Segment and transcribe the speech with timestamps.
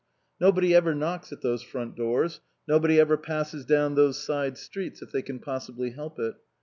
[0.39, 5.11] Nobody ever knocks at those front doors; nobody ever passes down those side streets if
[5.11, 6.33] they can possibly help it.